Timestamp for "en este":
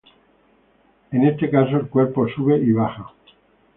1.11-1.51